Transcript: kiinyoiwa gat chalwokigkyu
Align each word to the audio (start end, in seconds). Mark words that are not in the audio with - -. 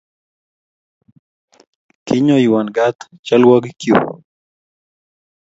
kiinyoiwa 2.05 2.61
gat 2.75 2.97
chalwokigkyu 3.25 3.95